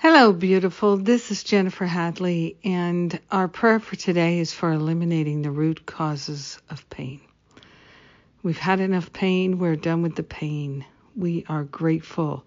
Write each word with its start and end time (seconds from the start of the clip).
Hello, 0.00 0.32
beautiful. 0.32 0.96
This 0.96 1.32
is 1.32 1.42
Jennifer 1.42 1.84
Hadley, 1.84 2.56
and 2.62 3.18
our 3.32 3.48
prayer 3.48 3.80
for 3.80 3.96
today 3.96 4.38
is 4.38 4.52
for 4.52 4.70
eliminating 4.70 5.42
the 5.42 5.50
root 5.50 5.86
causes 5.86 6.56
of 6.70 6.88
pain. 6.88 7.20
We've 8.44 8.56
had 8.56 8.78
enough 8.78 9.12
pain. 9.12 9.58
We're 9.58 9.74
done 9.74 10.02
with 10.02 10.14
the 10.14 10.22
pain. 10.22 10.84
We 11.16 11.44
are 11.48 11.64
grateful 11.64 12.44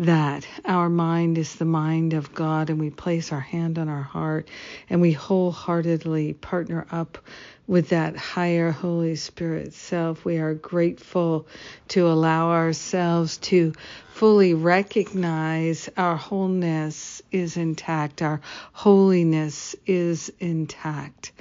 that 0.00 0.48
our 0.64 0.88
mind 0.88 1.36
is 1.36 1.56
the 1.56 1.64
mind 1.66 2.14
of 2.14 2.32
God 2.34 2.70
and 2.70 2.80
we 2.80 2.88
place 2.88 3.32
our 3.32 3.40
hand 3.40 3.78
on 3.78 3.90
our 3.90 4.02
heart 4.02 4.48
and 4.88 5.02
we 5.02 5.12
wholeheartedly 5.12 6.32
partner 6.32 6.86
up 6.90 7.18
with 7.66 7.90
that 7.90 8.16
higher 8.16 8.70
Holy 8.70 9.14
Spirit 9.14 9.74
self. 9.74 10.24
We 10.24 10.38
are 10.38 10.54
grateful 10.54 11.46
to 11.88 12.08
allow 12.08 12.50
ourselves 12.50 13.36
to 13.38 13.74
fully 14.08 14.54
recognize 14.54 15.90
our 15.98 16.16
wholeness 16.16 17.20
is 17.30 17.58
intact, 17.58 18.22
our 18.22 18.40
holiness 18.72 19.76
is 19.84 20.32
intact. 20.40 21.32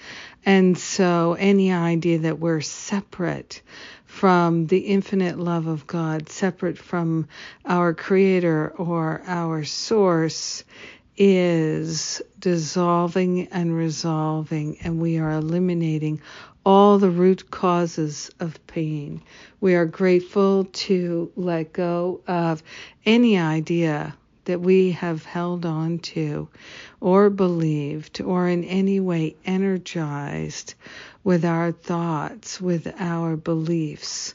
And 0.46 0.78
so 0.78 1.36
any 1.40 1.72
idea 1.72 2.20
that 2.20 2.40
we're 2.40 2.62
separate 2.62 3.62
from 4.06 4.68
the 4.68 4.80
infinite 4.80 5.38
love 5.38 5.68
of 5.68 5.86
God, 5.86 6.30
separate 6.30 6.78
from 6.78 7.28
our 7.66 7.94
Creator 7.94 8.74
or 8.78 9.22
our 9.26 9.64
Source, 9.64 10.64
is 11.18 12.22
dissolving 12.40 13.48
and 13.50 13.76
resolving, 13.76 14.78
and 14.80 15.02
we 15.02 15.18
are 15.20 15.32
eliminating 15.32 16.22
all 16.66 16.98
the 16.98 17.10
root 17.10 17.52
causes 17.52 18.32
of 18.40 18.66
pain. 18.68 19.22
We 19.60 19.76
are 19.76 19.86
grateful 19.86 20.66
to 20.66 21.32
let 21.36 21.74
go 21.74 22.22
of 22.28 22.64
any 23.06 23.38
idea 23.38 24.16
that 24.46 24.62
we 24.62 24.92
have 24.92 25.26
held 25.26 25.66
on 25.66 26.00
to 26.00 26.48
or 27.02 27.30
believed 27.30 28.22
or 28.22 28.48
in 28.48 28.64
any 28.64 29.00
way 29.00 29.36
energized 29.46 30.74
with 31.24 31.46
our 31.46 31.72
thoughts, 31.72 32.62
with 32.62 32.88
our 33.00 33.36
beliefs 33.36 34.34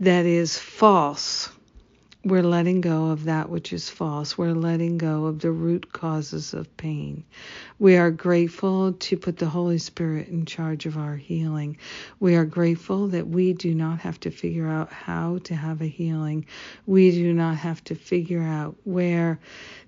that 0.00 0.26
is 0.26 0.58
false 0.58 1.50
we're 2.22 2.42
letting 2.42 2.82
go 2.82 3.06
of 3.06 3.24
that 3.24 3.48
which 3.48 3.72
is 3.72 3.88
false. 3.88 4.36
We're 4.36 4.52
letting 4.52 4.98
go 4.98 5.24
of 5.24 5.40
the 5.40 5.50
root 5.50 5.90
causes 5.92 6.52
of 6.52 6.76
pain. 6.76 7.24
We 7.78 7.96
are 7.96 8.10
grateful 8.10 8.92
to 8.92 9.16
put 9.16 9.38
the 9.38 9.48
Holy 9.48 9.78
Spirit 9.78 10.28
in 10.28 10.44
charge 10.44 10.84
of 10.84 10.98
our 10.98 11.16
healing. 11.16 11.78
We 12.18 12.34
are 12.36 12.44
grateful 12.44 13.08
that 13.08 13.28
we 13.28 13.54
do 13.54 13.74
not 13.74 14.00
have 14.00 14.20
to 14.20 14.30
figure 14.30 14.68
out 14.68 14.92
how 14.92 15.38
to 15.44 15.54
have 15.54 15.80
a 15.80 15.86
healing. 15.86 16.44
We 16.84 17.10
do 17.10 17.32
not 17.32 17.56
have 17.56 17.82
to 17.84 17.94
figure 17.94 18.42
out 18.42 18.76
where 18.84 19.40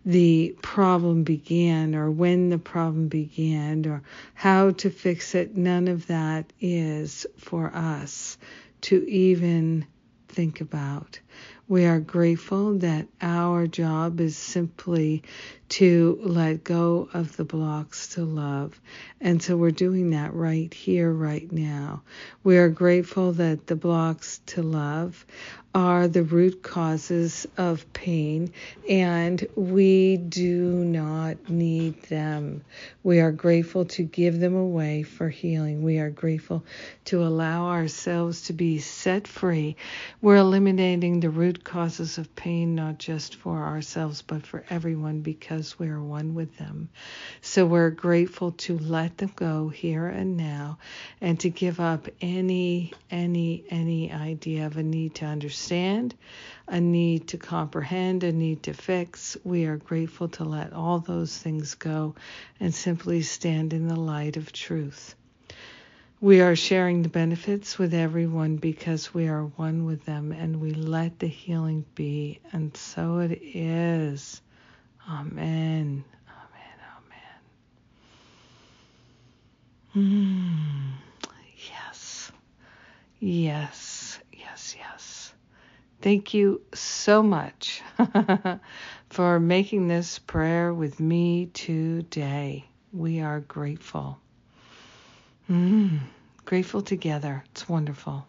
the 0.06 0.56
problem 0.62 1.24
began 1.24 1.94
or 1.94 2.10
when 2.10 2.48
the 2.48 2.58
problem 2.58 3.08
began 3.08 3.84
or 3.86 4.02
how 4.32 4.70
to 4.70 4.88
fix 4.88 5.34
it. 5.34 5.54
None 5.54 5.86
of 5.86 6.06
that 6.06 6.50
is 6.60 7.26
for 7.36 7.70
us 7.74 8.38
to 8.82 9.06
even 9.06 9.86
think 10.28 10.62
about. 10.62 11.20
We 11.72 11.86
are 11.86 12.00
grateful 12.00 12.74
that 12.80 13.08
our 13.22 13.66
job 13.66 14.20
is 14.20 14.36
simply 14.36 15.22
to 15.70 16.18
let 16.22 16.64
go 16.64 17.08
of 17.14 17.34
the 17.38 17.46
blocks 17.46 18.08
to 18.08 18.26
love. 18.26 18.78
And 19.22 19.42
so 19.42 19.56
we're 19.56 19.70
doing 19.70 20.10
that 20.10 20.34
right 20.34 20.74
here, 20.74 21.10
right 21.10 21.50
now. 21.50 22.02
We 22.44 22.58
are 22.58 22.68
grateful 22.68 23.32
that 23.32 23.68
the 23.68 23.76
blocks 23.76 24.42
to 24.48 24.62
love 24.62 25.24
are 25.74 26.06
the 26.06 26.22
root 26.22 26.62
causes 26.62 27.46
of 27.56 27.90
pain, 27.94 28.52
and 28.86 29.46
we 29.56 30.18
do 30.18 30.84
not 30.84 31.48
need 31.48 32.02
them. 32.02 32.62
We 33.02 33.20
are 33.20 33.32
grateful 33.32 33.86
to 33.86 34.02
give 34.02 34.38
them 34.38 34.54
away 34.54 35.02
for 35.02 35.30
healing. 35.30 35.82
We 35.82 35.98
are 35.98 36.10
grateful 36.10 36.62
to 37.06 37.24
allow 37.24 37.68
ourselves 37.68 38.42
to 38.42 38.52
be 38.52 38.80
set 38.80 39.26
free. 39.26 39.76
We're 40.20 40.36
eliminating 40.36 41.20
the 41.20 41.30
root 41.30 41.61
causes 41.64 42.18
of 42.18 42.34
pain, 42.36 42.74
not 42.74 42.98
just 42.98 43.36
for 43.36 43.64
ourselves, 43.64 44.22
but 44.22 44.46
for 44.46 44.64
everyone, 44.70 45.20
because 45.20 45.78
we 45.78 45.88
are 45.88 46.02
one 46.02 46.34
with 46.34 46.56
them. 46.58 46.88
So 47.40 47.66
we're 47.66 47.90
grateful 47.90 48.52
to 48.52 48.78
let 48.78 49.18
them 49.18 49.32
go 49.36 49.68
here 49.68 50.06
and 50.06 50.36
now 50.36 50.78
and 51.20 51.38
to 51.40 51.50
give 51.50 51.80
up 51.80 52.08
any, 52.20 52.92
any, 53.10 53.64
any 53.70 54.12
idea 54.12 54.66
of 54.66 54.76
a 54.76 54.82
need 54.82 55.16
to 55.16 55.26
understand 55.26 56.14
a 56.68 56.80
need 56.80 57.28
to 57.28 57.38
comprehend, 57.38 58.24
a 58.24 58.32
need 58.32 58.62
to 58.62 58.72
fix. 58.72 59.36
We 59.44 59.66
are 59.66 59.76
grateful 59.76 60.28
to 60.30 60.44
let 60.44 60.72
all 60.72 61.00
those 61.00 61.36
things 61.36 61.74
go 61.74 62.14
and 62.60 62.74
simply 62.74 63.22
stand 63.22 63.72
in 63.72 63.88
the 63.88 63.98
light 63.98 64.36
of 64.36 64.52
truth. 64.52 65.14
We 66.22 66.40
are 66.40 66.56
sharing 66.56 67.02
the 67.02 67.10
benefits 67.10 67.80
with 67.80 67.94
everyone 67.94 68.58
because 68.58 69.12
we 69.12 69.28
are 69.28 69.42
one 69.44 69.86
with 69.86 70.04
them 70.06 70.32
and 70.32 70.60
we 70.62 70.72
let 70.72 71.18
the 71.18 71.26
healing 71.26 71.84
be. 71.96 72.40
And 72.52 72.76
so 72.76 73.18
it 73.18 73.40
is. 73.42 74.40
Amen. 75.10 76.04
Amen. 76.30 76.78
Amen. 79.96 80.94
Mm. 80.94 80.94
Yes. 81.72 82.32
Yes. 83.20 84.20
Yes. 84.32 84.76
Yes. 84.78 85.34
Thank 86.02 86.34
you 86.34 86.62
so 86.72 87.22
much 87.24 87.82
for 89.10 89.40
making 89.40 89.88
this 89.88 90.20
prayer 90.20 90.72
with 90.72 91.00
me 91.00 91.48
today. 91.48 92.66
We 92.92 93.20
are 93.22 93.40
grateful. 93.40 94.21
Mm, 95.52 95.98
grateful 96.46 96.80
together. 96.80 97.44
It's 97.50 97.68
wonderful. 97.68 98.26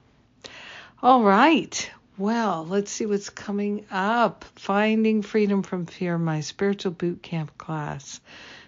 All 1.02 1.24
right. 1.24 1.90
Well, 2.18 2.66
let's 2.66 2.92
see 2.92 3.06
what's 3.06 3.30
coming 3.30 3.86
up. 3.90 4.44
Finding 4.56 5.22
Freedom 5.22 5.64
from 5.64 5.86
Fear, 5.86 6.18
my 6.18 6.42
spiritual 6.42 6.92
boot 6.92 7.24
camp 7.24 7.58
class, 7.58 8.20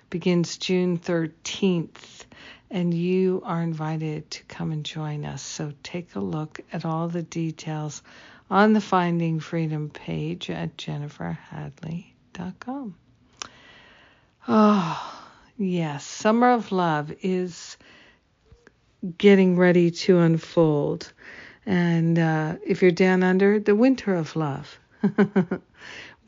begins 0.10 0.58
June 0.58 0.98
13th, 0.98 2.24
and 2.72 2.94
you 2.94 3.42
are 3.44 3.62
invited 3.62 4.32
to 4.32 4.42
come 4.46 4.72
and 4.72 4.86
join 4.86 5.26
us. 5.26 5.42
So 5.42 5.74
take 5.84 6.16
a 6.16 6.22
look 6.22 6.62
at 6.72 6.86
all 6.86 7.10
the 7.10 7.24
details 7.24 8.02
on 8.50 8.72
the 8.72 8.80
Finding 8.80 9.42
Freedom 9.42 9.90
page 9.90 10.50
at 10.50 10.78
jenniferhadley.com. 10.78 12.96
Oh, 14.48 15.22
yes, 15.58 16.06
Summer 16.06 16.52
of 16.52 16.72
Love 16.72 17.12
is 17.22 17.54
getting 19.18 19.58
ready 19.58 19.92
to 19.92 20.20
unfold. 20.20 21.12
And 21.66 22.18
uh, 22.20 22.56
if 22.66 22.82
you're 22.82 22.92
down 22.92 23.24
under, 23.24 23.60
the 23.60 23.76
Winter 23.76 24.16
of 24.16 24.36
Love. 24.36 24.80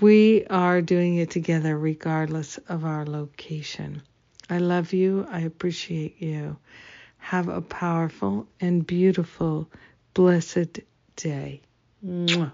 we 0.02 0.46
are 0.50 0.82
doing 0.82 1.18
it 1.18 1.30
together 1.30 1.78
regardless 1.78 2.58
of 2.70 2.86
our 2.86 3.06
location. 3.06 4.02
I 4.50 4.60
love 4.60 4.94
you. 4.94 5.28
I 5.30 5.42
appreciate 5.42 6.22
you. 6.22 6.58
Have 7.18 7.50
a 7.50 7.62
powerful 7.62 8.48
and 8.62 8.86
beautiful, 8.86 9.70
blessed 10.14 10.80
day. 11.16 11.62
Mwah. 12.06 12.52